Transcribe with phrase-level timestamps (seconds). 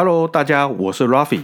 [0.00, 1.40] Hello，大家，我是 Rafi。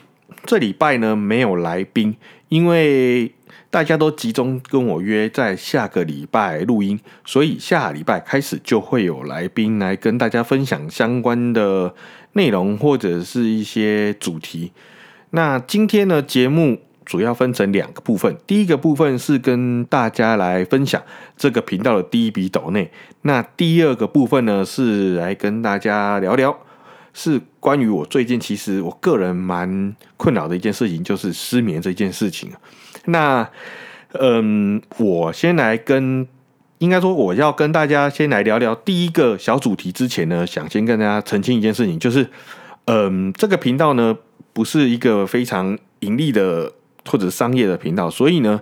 [0.46, 2.14] 这礼拜呢没有来宾，
[2.48, 3.32] 因为
[3.68, 11.92] 大家都集中跟我约在下个礼拜录音，所以下礼拜开始就会有来宾来跟大家分享相关的
[12.34, 14.70] 内容或者是一些主题。
[15.30, 21.02] 那今天呢节目主要分成两个部分，第一个部分是跟大家来分享
[21.36, 26.56] 这个频道的第一笔抖内，那第二个部分呢是来跟大家聊聊。
[27.14, 32.50] 是关于我最近其实我个人蛮困扰的一件事情，就是失眠这件事情。
[33.06, 33.48] 那
[34.12, 36.28] 嗯，我先来跟，
[36.78, 42.28] 应该说我要跟大家先来聊聊第一个小主题之前呢，想先跟大家澄清一件事情，就是
[42.84, 44.14] 嗯，这个频道呢
[44.52, 46.70] 不是一个非常盈利的
[47.06, 48.60] 或者商业的频道，所以呢，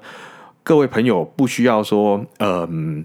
[0.62, 3.04] 各位朋友不需要说嗯。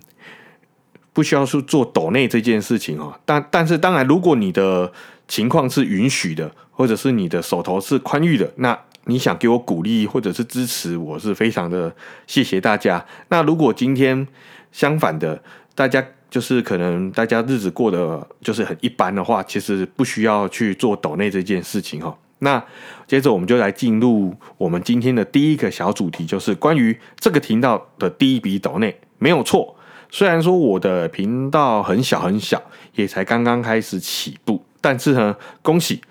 [1.14, 4.94] 不需要去做抖内这件事情哦，但但是当然，如果你的
[5.28, 11.94] 情况是允许的，或者是你的手头是宽裕的，那你想给我鼓励或者是支持，我是非常的
[12.26, 13.06] 谢谢大家。
[13.30, 14.28] 那如果今天
[14.72, 15.42] 相反的，
[15.76, 22.18] 大家就是可能大家日子过得就是很一般的话，其实不需要去做抖内这件事情哈。
[22.40, 22.64] 那
[23.08, 29.76] 接着我们就来进入我们今天的第一个小主题，就是关于这个频道的第一笔抖内，没有错。
[30.12, 32.62] 虽然说我的频道很小很小，
[32.94, 36.02] 也才刚刚开始起步，但是呢，恭喜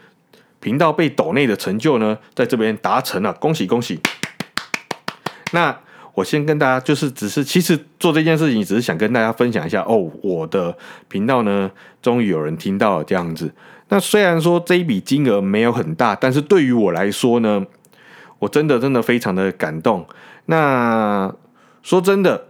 [0.61, 4.01] 频道被抖内的成就呢，在这边达成了，恭喜恭喜！
[5.53, 5.79] 那
[6.15, 10.77] 我先跟大家，就是只是其实做这件事情，只是想跟大家分享一下哦，我的
[11.09, 11.71] 频道呢，
[12.03, 13.53] 终于有人听到了这样子。
[13.89, 17.65] 那虽然说这一笔金额没有很大，但是对于我来说呢，
[18.39, 20.07] 我真的真的非常的感动。
[20.47, 21.35] 那
[21.83, 22.49] 说真的。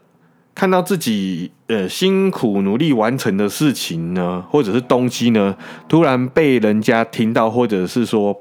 [0.56, 5.54] 看到自己呃辛苦努力完成的事情呢，或者是东西呢，
[5.86, 8.40] 突然被人家听到，或者是说，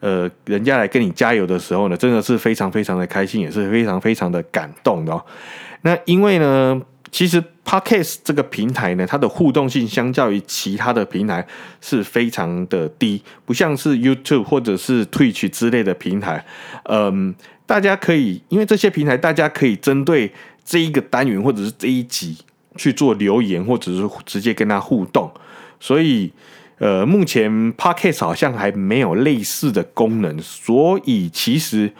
[0.00, 5.24] 呃，人家来跟你加油的时候呢，真的是非常非常的开心，也是非常非常的感动的。
[5.82, 6.82] 那因为呢，
[7.12, 11.46] 其实 Podcast 这个平台呢，它的互动性相较于其他的平台
[11.80, 16.44] 是非常的低，不像是 YouTube 或者是 Twitch 之类的平台，
[16.86, 17.32] 嗯，
[17.64, 20.32] 大家可以因为这些平台，大家可以针对。
[20.68, 22.36] 这一个单元或者是这一集
[22.76, 25.32] 去做留言，或者是直接跟他互动，
[25.80, 26.30] 所以
[26.76, 31.90] 呃，目前 Podcast 好像还没有类似的功能，所以其实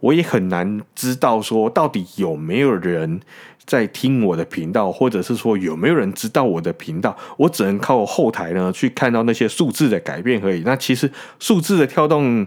[0.00, 3.20] 我也很难知道说到底有没有人
[3.66, 10.62] 在听我的频道，或者是说有没有人知道我的频道，我只能靠后台呢去看到那些数字的改变而已。
[10.64, 12.46] 那其实数字的跳动。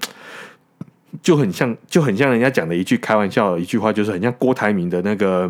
[1.23, 5.49] 就很像，就很像人家讲的一句开玩笑的一句话，就是很像郭台铭的那个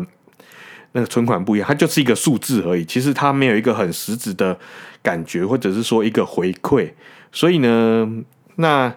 [0.92, 2.84] 那个存款不一样，它就是一个数字而已。
[2.84, 4.58] 其实它没有一个很实质的
[5.02, 6.90] 感觉，或者是说一个回馈。
[7.30, 8.10] 所以呢，
[8.56, 8.94] 那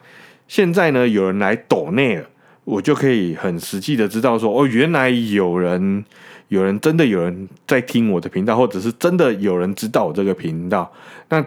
[0.47, 2.25] 现在呢，有人来抖内了，
[2.63, 6.05] 我就可以很实际的知道说，哦，原来有人，
[6.47, 10.91] 有人真的有人在听我的频道，或者是真的有人知道我这个频道。
[11.29, 11.45] 那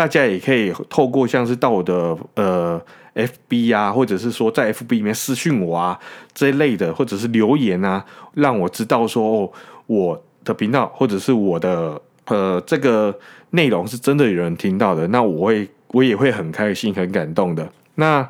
[0.00, 2.80] 大家也可以透过像是到我的呃。
[3.12, 5.98] F B 啊，或者是说在 F B 里面私讯我啊
[6.32, 8.02] 这一类的，或者是留言啊，
[8.34, 9.52] 让我知道说哦，
[9.86, 13.12] 我的频道或者是我的呃这个
[13.50, 17.68] 内容是真的有人听到的，那我会我也会很开心很感动的。
[17.96, 18.26] 那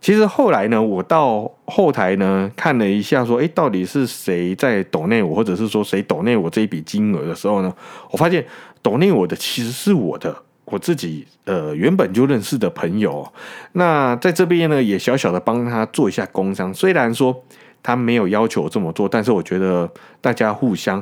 [0.00, 7.72] 其实后来呢，我到后台呢看了一下，说哎，到底是谁在抖内我，或者是说谁抖内我这一笔金额的时候呢，
[8.10, 8.44] 我发现
[8.80, 10.34] 抖内我的其实是我的。
[10.66, 13.26] 我自己呃原本就认识的朋友，
[13.72, 17.44] 那在这边呢也小小的帮他做一下工商，虽然说
[17.82, 19.88] 他没有要求我这么做，但是我觉得
[20.20, 21.00] 大家互相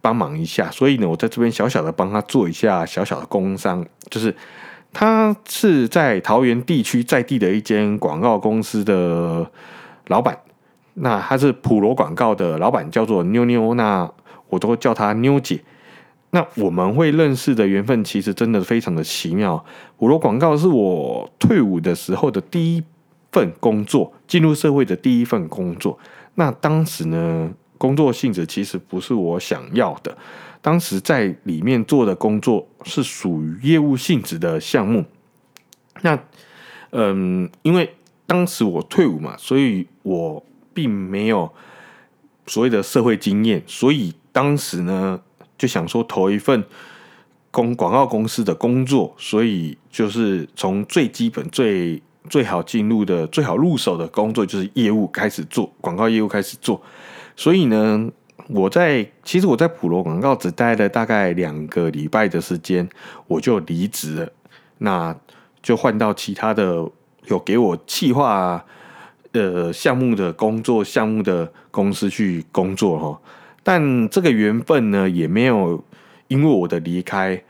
[0.00, 4.34] 帮忙一下，所以呢我在这边小小的帮他做一下小小的工商，就是
[4.94, 9.46] 他是在桃园地区在地的一间广告公司的
[10.06, 10.38] 老板，
[10.94, 14.10] 那他是普罗广告的老板，叫做妞妞，那
[14.48, 15.60] 我都叫他妞姐。
[16.34, 19.62] 那我们会认识的缘分，其实真的非常的奇妙。
[19.98, 22.82] 我的广告是我退伍的时候的第一
[23.30, 25.98] 份工作，进入社会的第一份工作。
[26.36, 30.16] 那当时呢，工作性质其实不是我想要的。
[30.62, 35.04] 当时在里面做的工作是属于业务性质的项目。
[36.00, 36.18] 那，
[36.92, 37.94] 嗯，因为
[38.24, 40.42] 当时我退伍嘛，所以我
[40.72, 41.52] 并没有
[42.46, 45.20] 所谓的社会经验，所以当时呢。
[45.62, 46.64] 就想说投一份
[47.52, 56.82] 公广告公司的工作，所以就是从最基本、最最好进入的、最好入手的工作，就是业务开始做广告业务开始做。
[57.36, 58.10] 所以呢，
[58.48, 62.88] 我在其实我在普罗广告只待了大概两个礼拜的时间，
[63.28, 64.32] 我就离职了，
[64.78, 65.16] 那
[65.62, 66.84] 就换到其他的
[67.26, 68.64] 有给我企划
[69.30, 73.20] 呃项目的工作项目的公司去工作哈，
[73.62, 75.84] 但这个缘分呢也没有
[76.28, 77.42] 因为我的离开。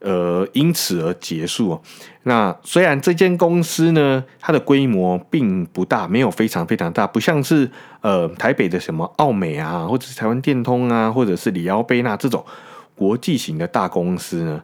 [0.00, 1.82] 呃，因此而结束。
[2.22, 7.68] 那虽然这间公司呢，它的规模并不大，没有非常非常大，不像是
[8.00, 12.46] 呃台北的什么奥美啊，或者是台湾电通啊，或者是里奥贝纳这种
[12.94, 14.62] 国际型的大公司呢，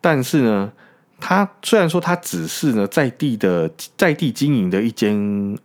[0.00, 0.72] 但是呢。
[1.20, 5.14] 它虽然说它只是呢在地的在地经营的一间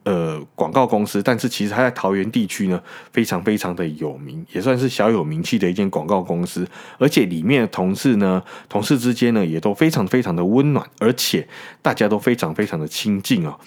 [0.03, 2.79] 呃广告公司，但是其实它在桃园地区呢
[3.13, 6.67] 非常非常的有名，也算是小有名气的一间广告公司。
[6.99, 11.47] 而且里面的同事呢，同事之间呢也都非常非常的温暖，而且
[11.81, 13.57] 大家都非常非常的亲近哦。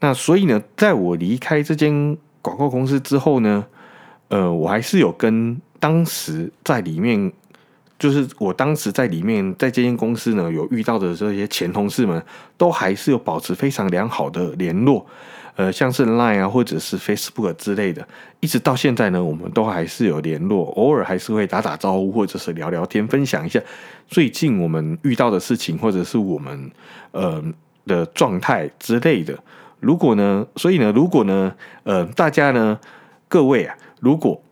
[0.00, 3.64] 那所以呢，在我离开这间广告公司之后呢，
[4.28, 7.32] 呃，我还是有跟当时在里面。
[7.98, 12.22] 就是我当时在里面，在这间公司呢，有遇到的这些前同事们，
[12.56, 15.06] 都还是有保持非常良好的联络，
[15.54, 18.06] 呃，像是 Line 啊，或者是 Facebook 之类的，
[18.40, 23.60] 一直到现在呢，我们都还是有联络，偶尔还是会打打招呼，或者是聊聊天，分享一下
[24.08, 26.70] 最近我们遇到的事情，或者是我们
[27.12, 27.42] 呃
[27.86, 29.38] 的状态之类的。
[29.78, 31.54] 如果呢，所以呢，如果呢，
[31.84, 32.78] 呃，大家呢，
[33.28, 34.42] 各位啊，如果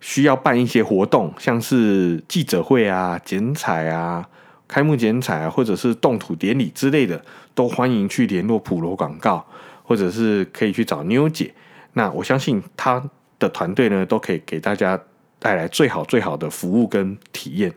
[0.00, 4.26] 需要办一些活动，像是记者会啊、剪彩啊、
[4.66, 7.22] 开幕剪彩啊，或者是动土典礼之类的，
[7.54, 9.46] 都欢迎去联络普罗广告，
[9.82, 11.52] 或者是可以去找妞姐。
[11.92, 13.02] 那我相信她
[13.38, 15.00] 的团队呢，都可以给大家
[15.38, 17.72] 带来最好最好的服务跟体验。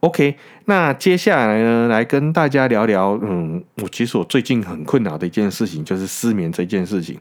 [0.00, 0.36] OK，
[0.66, 7.18] 那接下来呢，来跟大家聊聊，嗯，我其实我最近很困扰的一件事情，就是失眠这件事情。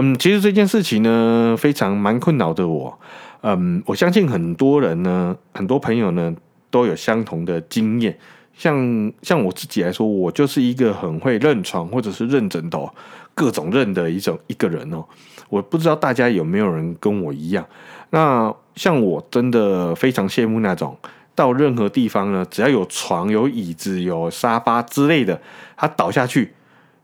[0.00, 2.98] 嗯，其实这件事情呢，非常蛮困扰的我。
[3.42, 6.34] 嗯，我相信很多人呢，很多朋友呢，
[6.70, 8.18] 都有相同的经验。
[8.54, 12.88] 像像我自己来说，我就是一个很会认床或者是认枕头，
[13.34, 15.04] 各种认的一种一个人哦。
[15.50, 17.66] 我不知道大家有没有人跟我一样。
[18.08, 20.96] 那像我真的非常羡慕那种
[21.34, 25.38] 到任何地方呢，只要有床、有椅子、有沙发之类的，
[25.76, 26.54] 他倒下去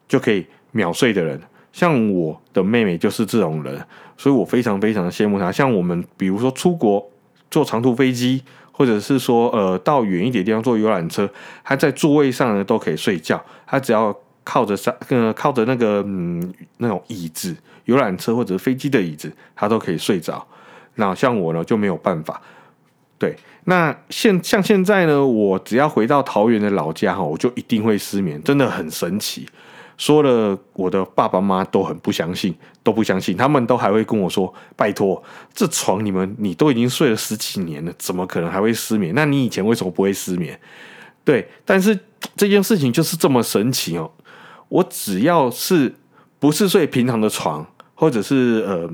[0.08, 1.38] 就可以秒睡的人。
[1.76, 3.78] 像我的妹妹就是这种人，
[4.16, 5.52] 所以我非常非常的羡慕她。
[5.52, 7.06] 像我们，比如说出国
[7.50, 8.42] 坐长途飞机，
[8.72, 11.28] 或者是说呃到远一点地方坐游览车，
[11.62, 13.38] 她在座位上呢都可以睡觉。
[13.66, 20.46] 她只要靠着上呃靠着那个嗯那种椅子，游览车或者飞机的椅子，她都可以睡着。
[20.94, 22.40] 那像我呢就没有办法。
[23.18, 29.46] 对，那现像现在呢，我只要回到桃园的老家哈，我就一定会失眠，真的很神奇。
[29.98, 35.22] 说了，我的爸爸妈妈都很不相信，都不相信，他们都还会跟我说：“拜托，
[35.54, 39.14] 这床你们你都已经睡了十几年了，怎么可能还会失眠？
[39.14, 40.60] 那你以前为什么不会失眠？”
[41.24, 41.98] 对，但是
[42.36, 44.10] 这件事情就是这么神奇哦。
[44.68, 45.94] 我只要是
[46.38, 48.88] 不是睡平常的床，或者是呃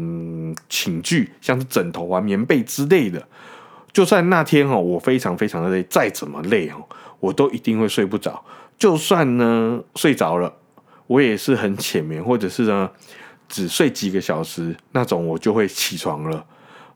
[0.68, 3.26] 寝具，像是枕头啊、棉被之类的，
[3.92, 6.76] 就算那天哦我非常非常的累，再怎么累哦，
[7.18, 8.44] 我都一定会睡不着。
[8.78, 10.52] 就算呢睡着了。
[11.12, 12.90] 我也是很浅眠，或者是呢，
[13.46, 16.42] 只睡几个小时那种，我就会起床了。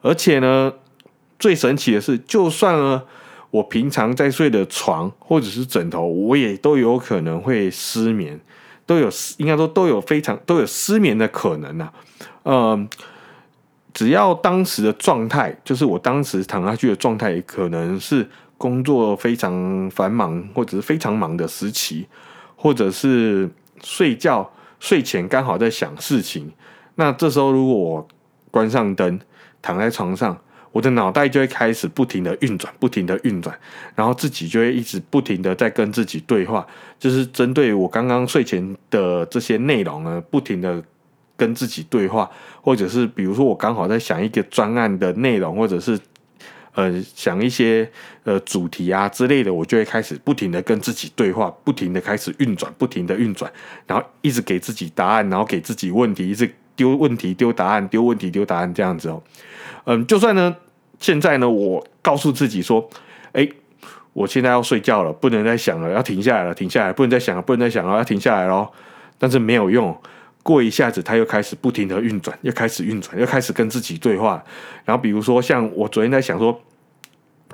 [0.01, 0.73] 而且呢，
[1.39, 3.03] 最神奇的是，就算呢，
[3.51, 8.41] 我平常在睡的床或者是枕头，我也都有可能会失眠，
[8.87, 11.93] 都有应该说都有非常都有失眠的可能呐。
[12.45, 12.89] 嗯，
[13.93, 22.07] 只要当时的状态，就是我当时躺下去的状态，可能是工作非常繁忙或者是非常忙的时期，
[22.57, 23.51] 或者是。
[23.83, 26.53] 睡觉睡前刚好在想事情，
[26.97, 28.09] 那这时候如果我
[28.51, 29.19] 关上灯，
[29.61, 30.39] 躺在床上，
[30.73, 33.59] 我的脑袋就会开始不停的运转，不停的运转，
[33.95, 36.67] 然后自己就会一直不停的在跟自己对话，
[36.99, 40.83] 就是针对我刚刚睡前的这些内容呢，不停的
[41.37, 42.31] 跟自己对话，
[42.61, 45.99] 或者是比如说我刚好在想一个专案的内容，或者是。
[46.77, 47.91] 呃，想一些
[48.25, 53.51] 呃主题啊之类的，我就会开始不停的跟自己对话，不停的开始运转，不停的运转，
[53.87, 59.23] 然后一直给自己答案，然后给自己问题，一直丢问题丢答案，丢问题丢答案这样子哦。
[59.85, 60.55] 嗯，就算呢，
[61.01, 62.87] 现在呢，我告诉自己说，
[63.33, 63.49] 哎，
[64.13, 68.69] 我现在要睡觉了，不能再想了，要停下来了，停下来，不能再想了，不能再想了，要停下来喽。
[69.19, 69.99] 但是没有用。
[70.47, 74.41] 过一下子，他又开始不停的运转，又开始运转，又开始跟自己对话。
[74.85, 76.61] 然后，比如说像我昨天在想说，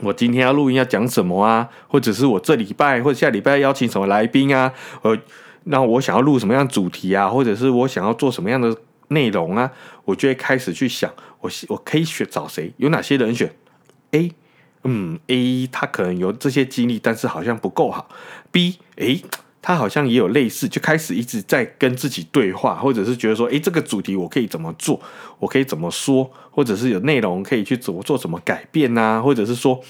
[0.03, 1.67] 我今天要录音要讲什么啊？
[1.89, 4.71] 或者是我这礼拜或者下礼拜邀请什么来宾啊？
[5.01, 5.19] 呃，
[5.65, 7.27] 那我想要录什么样主题啊？
[7.27, 8.77] 或者是我想要做什么样的
[9.09, 9.73] 内容啊？
[10.05, 12.71] 我就会开始去想，我我可以选找谁？
[12.77, 13.51] 有哪些人选
[14.11, 14.31] ？A，
[14.85, 18.11] 嗯，A 他可能有这些经历，但是好像不够好。
[18.51, 19.23] B，诶。
[19.63, 25.01] 他好像也有类似，就开始一直在跟自己对话，或者是觉得说，诶，这个主题我可以怎么做，
[25.39, 29.81] 我可以怎么说，或者是有内容可以去怎么做怎么改变呐，或者是说，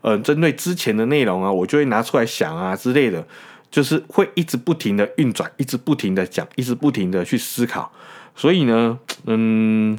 [0.00, 3.24] 呃，针对之前的内容啊，我就会拿出来想啊之类的，
[3.70, 7.92] 就是会一直不停的运转，一直不停的讲，一直不停的去思考，
[8.34, 9.96] 所以呢，嗯，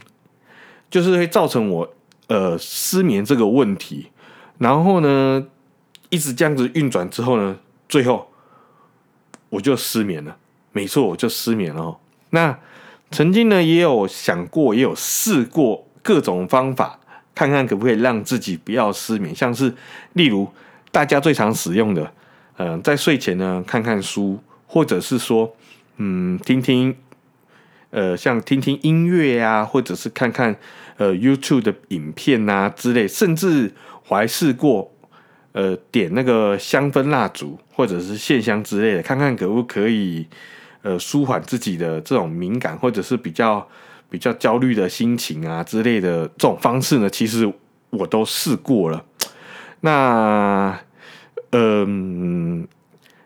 [0.89, 1.93] 就是会造成我
[2.27, 4.07] 呃失眠这个问题，
[4.57, 5.47] 然后呢，
[6.09, 7.57] 一直这样子运转之后呢，
[7.87, 8.27] 最后。
[9.51, 10.35] 我就失眠了，
[10.71, 11.83] 没错，我就失眠了。
[11.83, 11.97] 哦
[12.31, 12.57] 那
[13.11, 16.97] 曾经呢，也有想过，也有试过各种方法，
[17.35, 19.35] 看看可不可以让自己不要失眠。
[19.35, 19.75] 像是
[20.13, 20.47] 例如
[20.91, 22.13] 大家最常使用的，
[22.55, 25.53] 嗯，在睡前呢看看书，或者是说，
[25.97, 26.95] 嗯，听听，
[27.89, 30.55] 呃，像听听音乐呀，或者是看看
[30.95, 33.73] 呃 YouTube 的影片啊之类，甚至
[34.07, 34.90] 我还试过。
[35.53, 40.25] 呃，点那个香氛蜡烛或者是线香之类的，看看可不可以
[40.81, 43.67] 呃舒缓自己的这种敏感或者是比较
[44.09, 47.09] 比较焦虑的心情啊之类的这种方式呢？
[47.09, 47.51] 其实
[47.89, 49.03] 我都试过了。
[49.81, 50.79] 那
[51.51, 52.67] 嗯，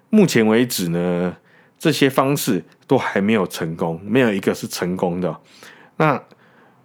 [0.10, 1.38] 目前为止呢，
[1.78, 5.38] 这些方式都还没有成功，没有一个是成功的。
[5.98, 6.24] 那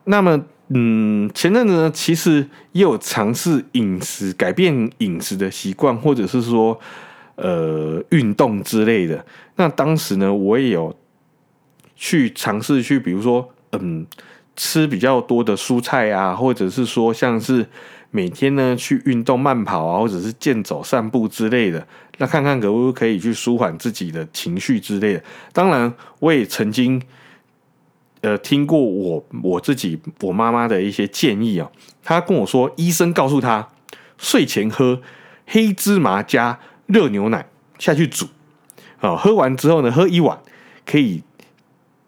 [0.05, 0.45] 那么。
[0.73, 6.79] 嗯，前阵子呢，其实也有尝试饮食改变饮食的习惯，或者是说
[7.35, 9.27] 呃运动之类的。
[9.57, 10.97] 那当时呢，我也有
[11.97, 14.07] 去尝试去，比如说嗯，
[14.55, 17.67] 吃比较多的蔬菜啊，或者是说像是
[18.13, 21.85] 每天呢去运动慢跑啊，或者是健走散步之类的，
[22.19, 25.23] 那看看可不可以去舒缓自己的情绪之类的。
[25.53, 27.03] 当然，我也曾经。
[28.23, 31.71] 呃，听过我我自己我妈妈的一些建议啊，
[32.03, 33.69] 她跟我说，医生告诉她
[34.19, 35.01] 睡前喝
[35.47, 37.49] 黑芝麻加热牛奶
[37.79, 38.27] 下去煮，
[39.01, 40.39] 啊，喝完之后呢，喝一碗
[40.85, 41.23] 可以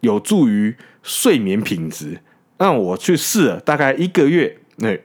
[0.00, 2.20] 有助于睡眠品质。
[2.58, 4.96] 那我去试了大概一个月，那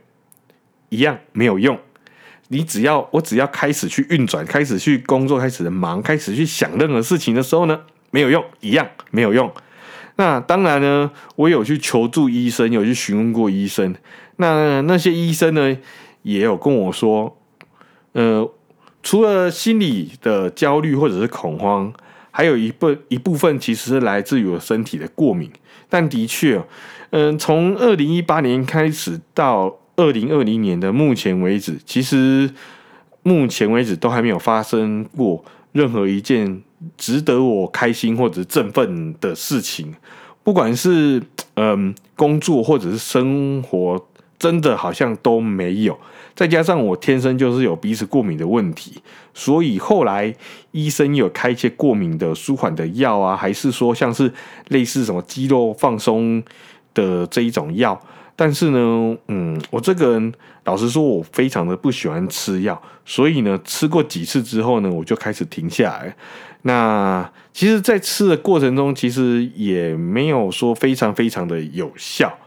[0.90, 1.80] 一样没有用。
[2.50, 9.50] 你只要我只要开始去运转，开始去工作，开始忙，开始去想任何事情的时候呢，没有用，一样没有用。
[10.18, 13.96] 那当然呢，我有去求助医生，有去询问过医生。
[14.38, 15.78] 那那些医生呢，
[16.24, 17.38] 也有跟我说，
[18.14, 18.52] 呃，
[19.04, 21.94] 除了心理的焦虑或者是恐慌，
[22.32, 25.52] 还有一部一部分其实是来自于我身体的过敏。
[25.88, 26.62] 但的确，
[27.12, 32.50] 嗯，从二零一八年开始到二零二零年的目前为止，其实
[33.22, 36.64] 目前为止都还没有发生过任何一件。
[36.98, 39.96] 值得我开心或者振奋的事情，
[40.44, 41.22] 不管是
[41.56, 44.08] 嗯工作或者是生活，
[44.38, 45.98] 真的好像都没有。
[46.36, 49.02] 再加上我天生就是有鼻子过敏的问题，
[49.34, 50.32] 所以后来
[50.70, 54.32] 医生有开一些过敏的舒缓的药啊，还是说像是
[54.68, 56.44] 类似什么肌肉放松
[56.94, 58.00] 的这一种药。
[58.36, 60.32] 但是呢，嗯，我这个人
[60.66, 66.16] 老实说，我非常的不喜欢吃药，所以呢，吃过几次之后呢，我就开始停下来。
[66.68, 72.38] 那其实，在吃的过程中，其实也没有说非常非常的有效，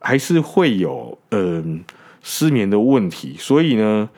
[0.00, 1.84] 还是会有嗯
[2.22, 3.36] 失眠的问题。
[3.38, 4.08] 所以呢，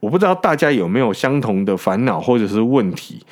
[0.00, 3.24] 我不知道大家有没有相同的烦恼或者是问题，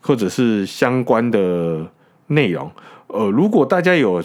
[0.00, 1.86] 或者是相关的
[2.28, 2.70] 内容。
[3.08, 4.22] 呃，如果大家有。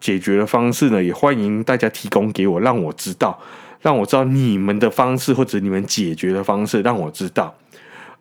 [0.00, 3.38] 解决的方式呢，也欢迎大家提供给我，让我知道，
[3.80, 7.54] 让我知道你们的方式或者你们解决的方式，让我知道。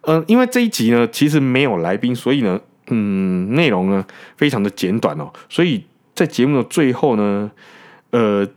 [0.03, 4.05] 嗯，因为这一集呢，其实没有来宾，所以呢，嗯，内容呢
[4.37, 5.83] 非常的简短哦，所以
[6.13, 7.49] 在节目的最后呢，
[8.11, 8.47] 呃，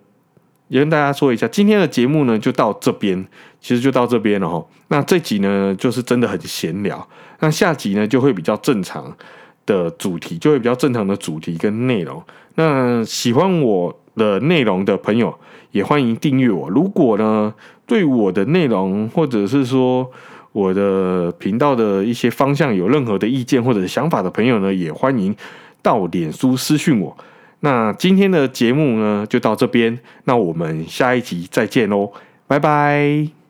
[0.68, 3.24] 也跟大家说一下，今天的节目呢就到这边，
[3.60, 4.66] 其实就到这边了哈。
[4.88, 7.08] 那这集呢就是真的很闲聊，
[7.40, 9.16] 那下集呢就会比较正常
[9.64, 12.22] 的主题，就会比较正常的主题跟内容。
[12.56, 15.38] 那喜欢我的内容的朋友，
[15.70, 16.68] 也欢迎订阅我。
[16.68, 17.54] 如果呢，
[17.86, 20.10] 对我的内容或者是说
[20.56, 25.36] 我的频道的一些方向有任何的意见或者想法的朋友呢，也欢迎
[25.82, 27.14] 到脸书私讯我。
[27.60, 29.98] 那今天的节目呢，就到这边。
[30.24, 32.10] 那我们下一集再见喽，
[32.46, 33.45] 拜拜。